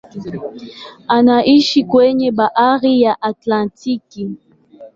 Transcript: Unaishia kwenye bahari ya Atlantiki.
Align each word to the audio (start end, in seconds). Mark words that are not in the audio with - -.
Unaishia 1.19 1.85
kwenye 1.85 2.31
bahari 2.31 3.01
ya 3.01 3.21
Atlantiki. 3.21 4.29